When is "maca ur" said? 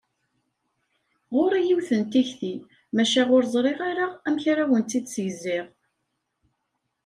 2.95-3.43